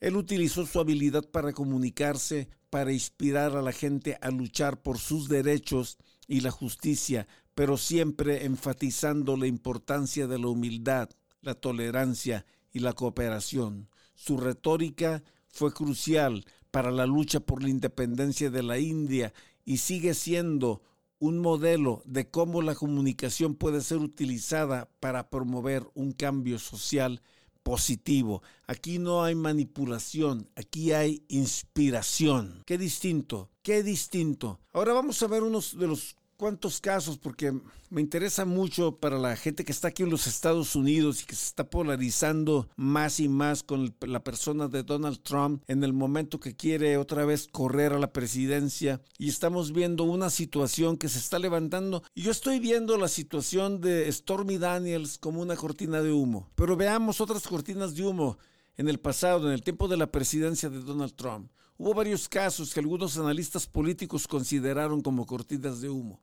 Él 0.00 0.16
utilizó 0.16 0.64
su 0.64 0.78
habilidad 0.78 1.28
para 1.28 1.52
comunicarse, 1.52 2.48
para 2.70 2.92
inspirar 2.92 3.56
a 3.56 3.62
la 3.62 3.72
gente 3.72 4.16
a 4.20 4.30
luchar 4.30 4.80
por 4.82 4.98
sus 4.98 5.28
derechos 5.28 5.98
y 6.26 6.40
la 6.40 6.50
justicia, 6.50 7.26
pero 7.54 7.76
siempre 7.76 8.44
enfatizando 8.44 9.36
la 9.36 9.48
importancia 9.48 10.28
de 10.28 10.38
la 10.38 10.48
humildad, 10.48 11.08
la 11.40 11.54
tolerancia 11.54 12.46
y 12.72 12.78
la 12.78 12.92
cooperación. 12.92 13.88
Su 14.14 14.36
retórica 14.36 15.24
fue 15.48 15.72
crucial 15.72 16.44
para 16.70 16.90
la 16.92 17.06
lucha 17.06 17.40
por 17.40 17.62
la 17.62 17.70
independencia 17.70 18.50
de 18.50 18.62
la 18.62 18.78
India 18.78 19.32
y 19.64 19.78
sigue 19.78 20.14
siendo 20.14 20.82
un 21.18 21.38
modelo 21.38 22.02
de 22.04 22.30
cómo 22.30 22.62
la 22.62 22.76
comunicación 22.76 23.56
puede 23.56 23.80
ser 23.80 23.98
utilizada 23.98 24.88
para 25.00 25.30
promover 25.30 25.88
un 25.94 26.12
cambio 26.12 26.60
social 26.60 27.22
positivo. 27.68 28.42
Aquí 28.66 28.98
no 28.98 29.22
hay 29.22 29.34
manipulación, 29.34 30.48
aquí 30.56 30.92
hay 30.92 31.22
inspiración. 31.28 32.62
Qué 32.64 32.78
distinto, 32.78 33.50
qué 33.62 33.82
distinto. 33.82 34.58
Ahora 34.72 34.94
vamos 34.94 35.22
a 35.22 35.26
ver 35.26 35.42
unos 35.42 35.78
de 35.78 35.86
los 35.86 36.16
cuántos 36.38 36.80
casos, 36.80 37.18
porque 37.18 37.52
me 37.90 38.00
interesa 38.00 38.44
mucho 38.44 38.96
para 38.96 39.18
la 39.18 39.34
gente 39.34 39.64
que 39.64 39.72
está 39.72 39.88
aquí 39.88 40.04
en 40.04 40.10
los 40.10 40.28
Estados 40.28 40.76
Unidos 40.76 41.20
y 41.20 41.26
que 41.26 41.34
se 41.34 41.46
está 41.46 41.68
polarizando 41.68 42.68
más 42.76 43.18
y 43.18 43.28
más 43.28 43.64
con 43.64 43.92
la 44.00 44.22
persona 44.22 44.68
de 44.68 44.84
Donald 44.84 45.20
Trump 45.20 45.64
en 45.66 45.82
el 45.82 45.92
momento 45.92 46.38
que 46.38 46.54
quiere 46.54 46.96
otra 46.96 47.24
vez 47.24 47.48
correr 47.48 47.92
a 47.92 47.98
la 47.98 48.12
presidencia. 48.12 49.02
Y 49.18 49.28
estamos 49.28 49.72
viendo 49.72 50.04
una 50.04 50.30
situación 50.30 50.96
que 50.96 51.08
se 51.08 51.18
está 51.18 51.40
levantando. 51.40 52.04
Y 52.14 52.22
yo 52.22 52.30
estoy 52.30 52.60
viendo 52.60 52.96
la 52.96 53.08
situación 53.08 53.80
de 53.80 54.10
Stormy 54.10 54.58
Daniels 54.58 55.18
como 55.18 55.42
una 55.42 55.56
cortina 55.56 56.02
de 56.02 56.12
humo. 56.12 56.48
Pero 56.54 56.76
veamos 56.76 57.20
otras 57.20 57.48
cortinas 57.48 57.96
de 57.96 58.06
humo 58.06 58.38
en 58.76 58.88
el 58.88 59.00
pasado, 59.00 59.48
en 59.48 59.54
el 59.54 59.64
tiempo 59.64 59.88
de 59.88 59.96
la 59.96 60.06
presidencia 60.06 60.70
de 60.70 60.78
Donald 60.82 61.14
Trump. 61.14 61.50
Hubo 61.76 61.94
varios 61.94 62.28
casos 62.28 62.72
que 62.72 62.80
algunos 62.80 63.18
analistas 63.18 63.66
políticos 63.66 64.28
consideraron 64.28 65.00
como 65.00 65.26
cortinas 65.26 65.80
de 65.80 65.90
humo 65.90 66.22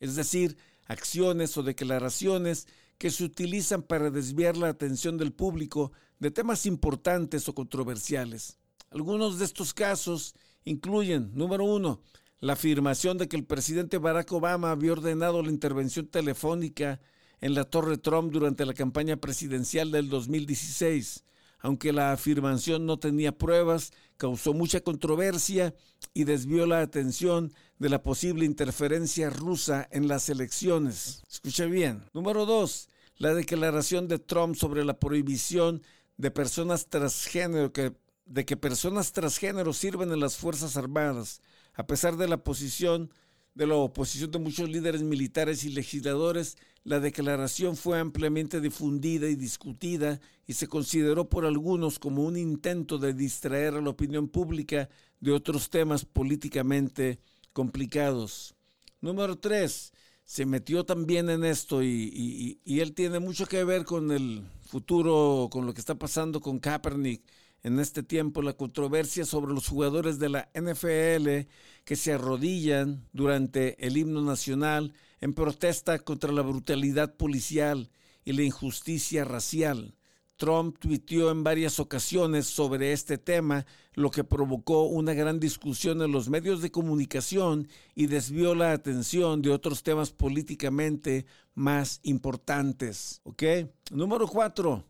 es 0.00 0.16
decir, 0.16 0.56
acciones 0.86 1.56
o 1.56 1.62
declaraciones 1.62 2.66
que 2.98 3.10
se 3.10 3.24
utilizan 3.24 3.82
para 3.82 4.10
desviar 4.10 4.56
la 4.56 4.68
atención 4.68 5.18
del 5.18 5.32
público 5.32 5.92
de 6.18 6.30
temas 6.30 6.66
importantes 6.66 7.48
o 7.48 7.54
controversiales. 7.54 8.58
Algunos 8.90 9.38
de 9.38 9.44
estos 9.44 9.74
casos 9.74 10.34
incluyen, 10.64 11.30
número 11.34 11.64
uno, 11.64 12.00
la 12.40 12.54
afirmación 12.54 13.18
de 13.18 13.28
que 13.28 13.36
el 13.36 13.44
presidente 13.44 13.98
Barack 13.98 14.32
Obama 14.32 14.70
había 14.70 14.92
ordenado 14.92 15.42
la 15.42 15.50
intervención 15.50 16.06
telefónica 16.06 17.00
en 17.40 17.54
la 17.54 17.64
Torre 17.64 17.98
Trump 17.98 18.32
durante 18.32 18.64
la 18.64 18.74
campaña 18.74 19.16
presidencial 19.16 19.90
del 19.90 20.08
2016 20.08 21.24
aunque 21.60 21.92
la 21.92 22.12
afirmación 22.12 22.86
no 22.86 22.98
tenía 22.98 23.36
pruebas, 23.36 23.92
causó 24.16 24.54
mucha 24.54 24.80
controversia 24.80 25.74
y 26.14 26.24
desvió 26.24 26.66
la 26.66 26.80
atención 26.80 27.52
de 27.78 27.88
la 27.88 28.02
posible 28.02 28.44
interferencia 28.44 29.30
rusa 29.30 29.88
en 29.90 30.08
las 30.08 30.28
elecciones. 30.28 31.22
Escuche 31.30 31.66
bien. 31.66 32.04
Número 32.12 32.46
dos, 32.46 32.88
la 33.16 33.34
declaración 33.34 34.08
de 34.08 34.18
Trump 34.18 34.56
sobre 34.56 34.84
la 34.84 34.98
prohibición 34.98 35.82
de 36.16 36.30
personas 36.30 36.88
transgénero 36.88 37.72
que 37.72 37.92
de 38.28 38.44
que 38.44 38.56
personas 38.56 39.12
transgénero 39.12 39.72
sirven 39.72 40.12
en 40.12 40.20
las 40.20 40.36
Fuerzas 40.36 40.76
Armadas, 40.76 41.40
a 41.74 41.86
pesar 41.86 42.16
de 42.16 42.28
la 42.28 42.36
posición 42.36 43.10
de 43.54 43.66
la 43.66 43.74
oposición 43.74 44.30
de 44.30 44.38
muchos 44.38 44.68
líderes 44.68 45.02
militares 45.02 45.64
y 45.64 45.70
legisladores, 45.70 46.56
la 46.88 47.00
declaración 47.00 47.76
fue 47.76 48.00
ampliamente 48.00 48.62
difundida 48.62 49.28
y 49.28 49.34
discutida 49.34 50.20
y 50.46 50.54
se 50.54 50.68
consideró 50.68 51.28
por 51.28 51.44
algunos 51.44 51.98
como 51.98 52.24
un 52.24 52.38
intento 52.38 52.96
de 52.96 53.12
distraer 53.12 53.74
a 53.74 53.82
la 53.82 53.90
opinión 53.90 54.26
pública 54.26 54.88
de 55.20 55.32
otros 55.32 55.68
temas 55.68 56.06
políticamente 56.06 57.18
complicados. 57.52 58.54
Número 59.02 59.36
tres, 59.36 59.92
se 60.24 60.46
metió 60.46 60.84
también 60.84 61.28
en 61.28 61.44
esto 61.44 61.82
y, 61.82 62.58
y, 62.64 62.80
él 62.80 62.94
tiene 62.94 63.18
mucho 63.18 63.44
que 63.44 63.64
ver 63.64 63.84
con 63.84 64.10
el 64.10 64.46
futuro, 64.62 65.48
con 65.52 65.66
lo 65.66 65.74
que 65.74 65.80
está 65.80 65.94
pasando 65.94 66.40
con 66.40 66.58
Kaepernick 66.58 67.22
en 67.62 67.78
este 67.80 68.02
tiempo, 68.02 68.42
la 68.42 68.52
controversia 68.52 69.24
sobre 69.24 69.52
los 69.52 69.68
jugadores 69.68 70.18
de 70.18 70.28
la 70.28 70.48
NFL 70.54 71.48
que 71.84 71.96
se 71.96 72.12
arrodillan 72.12 73.06
durante 73.12 73.84
el 73.84 73.96
himno 73.96 74.22
nacional 74.22 74.94
en 75.20 75.34
protesta 75.34 75.98
contra 75.98 76.32
la 76.32 76.42
brutalidad 76.42 77.16
policial 77.16 77.90
y 78.24 78.32
la 78.32 78.42
injusticia 78.42 79.24
racial. 79.24 79.94
Trump 80.36 80.78
tuiteó 80.78 81.32
en 81.32 81.42
varias 81.42 81.80
ocasiones 81.80 82.46
sobre 82.46 82.92
este 82.92 83.18
tema, 83.18 83.66
lo 83.94 84.12
que 84.12 84.22
provocó 84.22 84.84
una 84.84 85.12
gran 85.12 85.40
discusión 85.40 86.00
en 86.00 86.12
los 86.12 86.28
medios 86.28 86.62
de 86.62 86.70
comunicación 86.70 87.66
y 87.96 88.06
desvió 88.06 88.54
la 88.54 88.70
atención 88.70 89.42
de 89.42 89.50
otros 89.50 89.82
temas 89.82 90.12
políticamente 90.12 91.26
más 91.54 91.98
importantes. 92.04 93.20
¿Ok? 93.24 93.42
Número 93.90 94.28
cuatro 94.28 94.87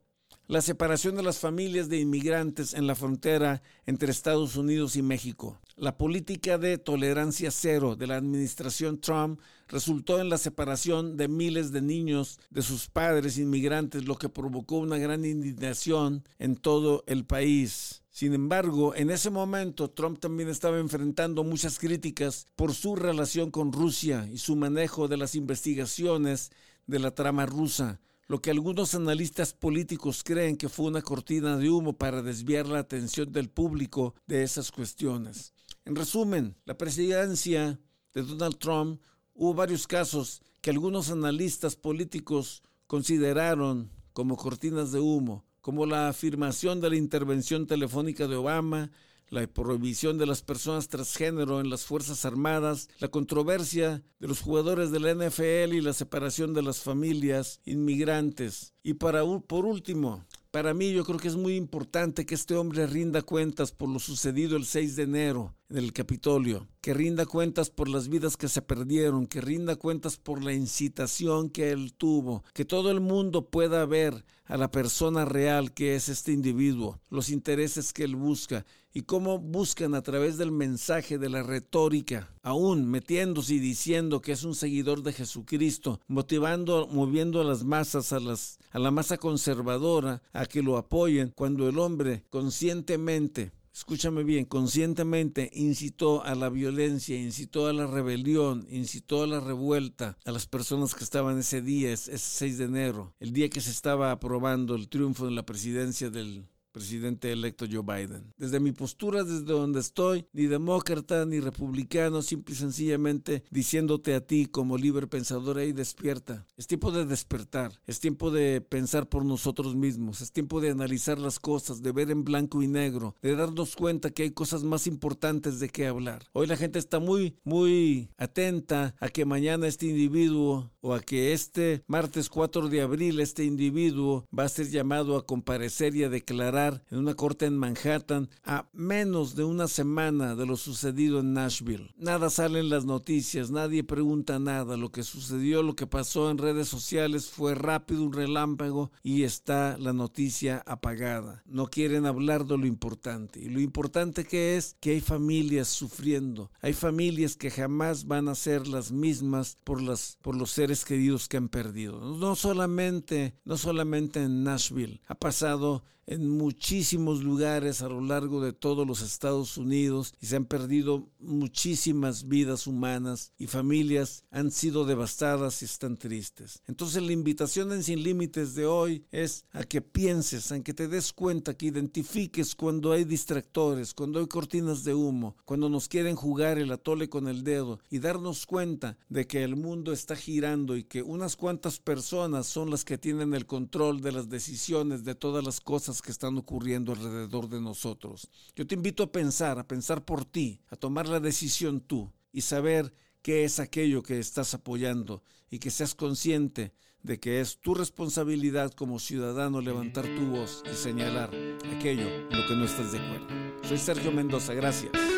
la 0.49 0.63
separación 0.63 1.15
de 1.15 1.23
las 1.23 1.39
familias 1.39 1.91
de 1.91 2.01
inmigrantes 2.01 2.73
en 2.73 2.87
la 2.87 2.95
frontera 2.95 3.63
entre 3.85 4.11
Estados 4.11 4.57
Unidos 4.57 4.97
y 4.97 5.03
México. 5.03 5.61
La 5.77 5.99
política 5.99 6.57
de 6.57 6.79
tolerancia 6.79 7.51
cero 7.51 7.97
de 7.97 8.07
la 8.07 8.17
administración 8.17 8.99
Trump 8.99 9.41
resultó 9.69 10.19
en 10.23 10.31
la 10.31 10.39
separación 10.39 11.19
de 11.19 11.29
miles 11.29 11.71
de 11.71 11.83
niños 11.83 12.41
de 12.49 12.63
sus 12.63 12.89
padres 12.89 13.37
inmigrantes, 13.37 14.07
lo 14.07 14.17
que 14.17 14.31
provocó 14.31 14.79
una 14.79 14.97
gran 14.97 15.27
indignación 15.27 16.25
en 16.39 16.57
todo 16.57 17.05
el 17.07 17.27
país. 17.27 18.03
Sin 18.11 18.33
embargo, 18.33 18.95
en 18.95 19.11
ese 19.11 19.29
momento 19.29 19.91
Trump 19.91 20.19
también 20.19 20.49
estaba 20.49 20.79
enfrentando 20.79 21.45
muchas 21.45 21.79
críticas 21.79 22.47
por 22.57 22.73
su 22.73 22.97
relación 22.97 23.51
con 23.51 23.71
Rusia 23.71 24.27
y 24.33 24.39
su 24.39 24.57
manejo 24.57 25.09
de 25.09 25.19
las 25.19 25.35
investigaciones 25.35 26.51
de 26.87 27.01
la 27.01 27.11
trama 27.11 27.45
rusa 27.45 28.01
lo 28.29 28.43
que 28.43 28.51
algunos 28.51 28.95
analistas 28.95 29.55
políticos 29.55 30.23
creen 30.23 30.59
que 30.59 30.69
fue 30.69 30.87
una 30.87 31.01
cortina 31.01 31.57
de 31.57 31.71
humo 31.71 31.95
para 31.95 32.23
desviar 32.23 32.67
la 32.67 32.81
atención 32.81 33.33
del 33.33 33.49
público 33.49 34.15
de 34.27 34.43
esas 34.43 34.71
cuestiones. 34.71 35.55
En 35.87 35.97
resumen, 35.97 36.55
la 36.67 36.77
presidencia 36.77 37.81
de 38.13 38.23
Donald 38.23 38.59
Trump 38.59 39.01
hubo 39.35 39.55
varios 39.55 39.87
casos 39.87 40.43
que 40.61 40.69
algunos 40.69 41.11
analistas 41.11 41.75
políticos 41.75 42.63
consideraron 42.87 43.91
como 44.13 44.37
cortinas 44.37 44.93
de 44.93 45.01
humo, 45.01 45.47
como 45.63 45.87
la 45.87 46.09
afirmación 46.09 46.83
de 46.83 46.91
la 46.91 46.97
intervención 46.97 47.67
telefónica 47.67 48.27
de 48.27 48.37
Obama, 48.37 48.91
la 49.31 49.47
prohibición 49.47 50.19
de 50.19 50.27
las 50.27 50.43
personas 50.43 50.89
transgénero 50.89 51.61
en 51.61 51.71
las 51.71 51.85
Fuerzas 51.85 52.25
Armadas, 52.25 52.89
la 52.99 53.09
controversia 53.09 54.03
de 54.19 54.29
los 54.29 54.41
jugadores 54.41 54.91
de 54.91 55.01
la 55.01 55.15
NFL 55.15 55.75
y 55.75 55.81
la 55.81 55.93
separación 55.93 56.55
de 56.55 56.63
las 56.63 56.81
familias 56.81 57.61
inmigrantes. 57.65 58.75
Y 58.83 58.95
para, 58.95 59.23
por 59.41 59.67
último, 59.67 60.25
para 60.51 60.75
mí 60.75 60.93
yo 60.93 61.05
creo 61.05 61.19
que 61.19 61.29
es 61.29 61.37
muy 61.37 61.57
importante 61.57 62.27
que 62.27 62.35
este 62.35 62.55
hombre 62.55 62.87
rinda 62.87 63.23
cuentas 63.23 63.73
por 63.73 63.89
lo 63.89 63.99
sucedido 63.99 64.57
el 64.57 64.65
6 64.65 64.97
de 64.97 65.03
enero 65.03 65.58
en 65.71 65.77
el 65.77 65.93
Capitolio, 65.93 66.67
que 66.81 66.95
rinda 66.95 67.27
cuentas 67.27 67.71
por 67.71 67.89
las 67.89 68.09
vidas 68.09 68.37
que 68.37 68.49
se 68.49 68.63
perdieron, 68.63 69.27
que 69.27 69.41
rinda 69.41 69.77
cuentas 69.77 70.17
por 70.17 70.43
la 70.43 70.55
incitación 70.55 71.51
que 71.51 71.71
él 71.71 71.93
tuvo, 71.93 72.43
que 72.55 72.65
todo 72.65 72.91
el 72.91 73.01
mundo 73.01 73.51
pueda 73.51 73.85
ver 73.85 74.25
a 74.47 74.57
la 74.57 74.71
persona 74.71 75.27
real 75.27 75.75
que 75.75 75.95
es 75.95 76.09
este 76.09 76.33
individuo, 76.33 77.01
los 77.11 77.29
intereses 77.29 77.93
que 77.93 78.05
él 78.05 78.17
busca 78.17 78.65
y 78.95 79.03
cómo 79.03 79.39
buscan 79.39 79.95
a 79.95 80.03
través 80.03 80.39
del 80.39 80.51
mensaje 80.51 81.19
de 81.19 81.29
la 81.29 81.43
retórica, 81.43 82.35
aún 82.43 82.87
metiéndose 82.87 83.55
y 83.55 83.59
diciendo 83.59 84.23
que 84.23 84.33
es 84.33 84.45
un 84.45 84.55
seguidor 84.55 85.03
de 85.03 85.13
Jesucristo, 85.13 86.01
motivando, 86.07 86.89
moviendo 86.89 87.43
a 87.43 87.45
las 87.45 87.63
masas, 87.63 88.13
a, 88.15 88.21
las, 88.21 88.59
a 88.71 88.79
la 88.79 88.91
masa 88.91 89.19
conservadora, 89.19 90.23
a 90.33 90.47
que 90.47 90.63
lo 90.63 90.79
apoyen, 90.79 91.31
cuando 91.37 91.69
el 91.69 91.79
hombre 91.79 92.25
conscientemente 92.31 93.53
escúchame 93.73 94.25
bien, 94.25 94.45
conscientemente 94.45 95.51
incitó 95.53 96.23
a 96.25 96.35
la 96.35 96.49
violencia, 96.49 97.21
incitó 97.21 97.67
a 97.67 97.73
la 97.73 97.87
rebelión, 97.87 98.67
incitó 98.71 99.23
a 99.23 99.27
la 99.27 99.41
revuelta 99.41 100.19
a 100.25 100.33
las 100.33 100.47
personas 100.47 100.95
que 100.95 101.05
estaban 101.05 101.39
ese 101.39 101.63
día, 101.63 101.93
ese 101.93 102.19
6 102.19 102.59
de 102.59 102.65
enero, 102.65 103.15
el 103.21 103.33
día 103.33 103.49
que 103.49 103.61
se 103.61 103.71
estaba 103.71 104.11
aprobando 104.13 104.75
el 104.75 104.89
triunfo 104.89 105.27
de 105.27 105.33
la 105.33 105.45
presidencia 105.45 106.11
del 106.11 106.47
presidente 106.73 107.33
electo 107.33 107.67
Joe 107.71 107.83
Biden. 107.83 108.33
Desde 108.37 108.61
mi 108.61 108.73
postura, 108.73 109.25
desde 109.25 109.45
donde 109.45 109.81
estoy, 109.81 110.27
ni 110.33 110.47
demócrata 110.47 111.25
ni 111.25 111.41
republicano, 111.41 112.23
simple 112.23 112.55
y 112.55 112.59
sencillamente 112.59 113.45
diciéndote 113.51 114.15
a 114.15 114.21
ti 114.21 114.47
como 114.47 114.77
libre 114.77 115.07
pensador 115.07 115.59
ahí 115.59 115.73
despierta. 115.73 116.47
Es 116.57 116.67
tiempo 116.67 116.91
de 116.91 117.07
despertar, 117.07 117.73
es 117.87 118.01
tiempo 118.01 118.31
de 118.31 118.61
pensar 118.61 119.09
por 119.09 119.25
nosotros 119.25 119.75
mismos, 119.75 120.21
es 120.21 120.33
tiempo 120.33 120.61
de 120.61 120.71
analizar 120.71 121.19
las 121.19 121.39
cosas, 121.39 121.83
de 121.83 121.93
ver 121.93 122.11
en 122.11 122.25
blanco 122.25 122.63
y 122.63 122.69
negro, 122.69 123.15
de 123.23 123.35
darnos 123.35 123.77
cuenta 123.77 124.11
que 124.11 124.25
hay 124.25 124.31
cosas 124.31 124.65
más 124.65 124.87
importantes 124.87 125.61
de 125.61 125.69
qué 125.69 125.87
hablar. 125.87 126.25
Hoy 126.33 126.47
la 126.47 126.57
gente 126.57 126.79
está 126.79 126.99
muy, 126.99 127.37
muy 127.45 128.11
atenta 128.17 128.95
a 129.01 129.09
que 129.09 129.25
mañana 129.25 129.67
este 129.67 129.87
individuo 129.87 130.71
o 130.81 130.95
a 130.95 131.01
que 131.01 131.33
este 131.33 131.83
martes 131.87 132.29
4 132.29 132.69
de 132.69 132.83
abril 132.83 133.21
este 133.21 133.45
individuo 133.45 134.27
va 134.37 134.45
a 134.45 134.49
ser 134.49 134.69
llamado 134.69 135.17
a 135.17 135.27
comparecer 135.27 135.95
y 135.97 136.05
a 136.05 136.09
declarar 136.09 136.58
en 136.67 136.99
una 136.99 137.15
corte 137.15 137.47
en 137.47 137.57
Manhattan 137.57 138.29
a 138.45 138.69
menos 138.73 139.35
de 139.35 139.45
una 139.45 139.69
semana 139.69 140.35
de 140.35 140.47
lo 140.47 140.57
sucedido 140.57 141.21
en 141.21 141.33
Nashville. 141.33 141.95
Nada 141.97 142.31
sale 142.31 142.61
en 142.61 142.69
las 142.69 142.85
noticias, 142.85 143.51
nadie 143.51 143.85
pregunta 143.85 144.39
nada. 144.39 144.77
Lo 144.77 144.91
que 144.91 145.03
sucedió, 145.03 145.63
lo 145.63 145.77
que 145.77 145.87
pasó 145.87 146.31
en 146.31 146.39
redes 146.39 146.69
sociales 146.69 147.29
fue 147.29 147.55
rápido, 147.55 148.03
un 148.03 148.13
relámpago 148.13 148.91
y 149.03 149.23
está 149.23 149.77
la 149.79 149.93
noticia 149.93 150.63
apagada. 150.67 151.43
No 151.47 151.67
quieren 151.67 152.07
hablar 152.07 152.45
de 152.45 152.59
lo 152.59 152.67
importante. 152.67 153.41
Y 153.41 153.49
lo 153.49 153.61
importante 153.61 154.25
que 154.25 154.57
es 154.57 154.77
que 154.81 154.91
hay 154.91 155.01
familias 155.01 155.69
sufriendo. 155.69 156.51
Hay 156.61 156.73
familias 156.73 157.37
que 157.37 157.51
jamás 157.51 158.07
van 158.07 158.29
a 158.29 158.35
ser 158.35 158.67
las 158.67 158.91
mismas 158.91 159.57
por, 159.65 159.81
las, 159.81 160.19
por 160.23 160.37
los 160.37 160.51
seres 160.51 160.85
queridos 160.85 161.29
que 161.29 161.37
han 161.37 161.49
perdido. 161.49 162.01
No 162.17 162.35
solamente, 162.35 163.35
no 163.45 163.57
solamente 163.57 164.23
en 164.23 164.43
Nashville. 164.43 165.01
Ha 165.07 165.15
pasado 165.15 165.85
en 166.09 166.27
muchísimos 166.27 167.23
lugares 167.23 167.83
a 167.83 167.89
lo 167.89 168.01
largo 168.01 168.41
de 168.41 168.55
todos 168.55 168.87
los 168.87 169.03
Estados 169.03 169.59
Unidos 169.59 170.15
y 170.21 170.27
se 170.27 170.37
han 170.37 170.47
perdido 170.47 171.11
muchísimas 171.21 172.29
vidas 172.29 172.67
humanas 172.67 173.33
y 173.37 173.47
familias 173.47 174.25
han 174.31 174.51
sido 174.51 174.87
devastadas 174.87 175.61
y 175.61 175.67
están 175.67 175.99
tristes. 175.99 176.63
Entonces 176.67 177.03
la 177.03 177.13
invitación 177.13 177.73
en 177.73 177.83
Sin 177.83 178.03
Límites 178.03 178.55
de 178.55 178.65
hoy 178.65 179.05
es 179.11 179.45
a 179.53 179.65
que 179.65 179.83
pienses, 179.83 180.51
a 180.51 180.63
que 180.63 180.73
te 180.73 180.89
des 180.89 181.13
cuenta, 181.13 181.55
que 181.55 181.67
identifiques 181.67 182.55
cuando 182.55 182.93
hay 182.93 183.05
distractores, 183.05 183.93
cuando 183.93 184.19
hay 184.19 184.27
cortinas 184.27 184.85
de 184.85 184.95
humo, 184.95 185.37
cuando 185.45 185.69
nos 185.69 185.89
quieren 185.89 186.17
jugar 186.17 186.59
el 186.59 186.73
atole 186.73 187.11
con 187.11 187.29
el 187.29 187.45
dedo 187.45 187.81
y 187.91 187.99
darnos 187.99 188.47
cuenta 188.47 188.97
de 189.11 189.27
que 189.27 189.45
el 189.45 189.57
mundo 189.57 189.93
está 189.93 190.17
girando 190.17 190.75
y 190.75 190.85
que 190.85 191.03
unas 191.03 191.37
cuantas 191.37 191.79
personas 191.79 192.47
son 192.47 192.71
las 192.71 192.87
que 192.87 192.97
tienen 192.97 193.35
el 193.35 193.45
control 193.45 194.01
de 194.01 194.13
las 194.13 194.31
decisiones 194.31 195.05
de 195.05 195.15
todas 195.15 195.45
las 195.45 195.61
que 196.03 196.11
están 196.11 196.37
ocurriendo 196.39 196.93
alrededor 196.93 197.49
de 197.49 197.61
nosotros. 197.61 198.29
Yo 198.55 198.67
te 198.67 198.75
invito 198.75 199.03
a 199.03 199.13
pensar, 199.13 199.59
a 199.59 199.67
pensar 199.67 200.05
por 200.05 200.25
ti, 200.25 200.61
a 200.69 200.77
tomar 200.77 201.09
la 201.09 201.21
decisión 201.21 201.81
tú 201.81 202.13
y 202.33 202.43
saber 202.43 202.93
qué 203.23 203.45
es 203.45 203.61
aquello 203.61 204.03
que 204.03 204.19
estás 204.19 204.55
apoyando 204.55 205.23
y 205.51 205.59
que 205.59 205.71
seas 205.71 205.95
consciente 205.95 206.73
de 207.03 207.21
que 207.21 207.41
es 207.41 207.59
tu 207.61 207.75
responsabilidad 207.75 208.73
como 208.73 208.99
ciudadano 208.99 209.61
levantar 209.61 210.05
tu 210.05 210.27
voz 210.27 210.63
y 210.71 210.77
señalar 210.77 211.31
aquello 211.77 212.09
en 212.31 212.37
lo 212.37 212.47
que 212.47 212.55
no 212.55 212.65
estás 212.65 212.93
de 212.93 212.99
acuerdo. 212.99 213.29
Soy 213.63 213.79
Sergio 213.79 214.13
Mendoza, 214.13 214.55
gracias. 214.55 215.18